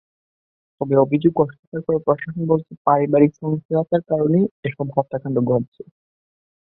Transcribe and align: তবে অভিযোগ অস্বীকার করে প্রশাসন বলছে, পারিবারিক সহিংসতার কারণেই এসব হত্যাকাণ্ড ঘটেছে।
তবে 0.81 0.95
অভিযোগ 0.97 1.33
অস্বীকার 1.37 1.79
করে 1.81 1.99
প্রশাসন 2.05 2.43
বলছে, 2.51 2.71
পারিবারিক 2.85 3.31
সহিংসতার 3.39 4.01
কারণেই 4.09 4.45
এসব 4.67 4.87
হত্যাকাণ্ড 4.95 5.37
ঘটেছে। 5.49 5.83